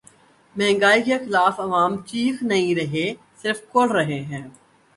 [0.55, 4.45] مہنگائی کے خلاف عوام چیخ بھی نہیں رہے‘ صرف کڑھ رہے ہیں۔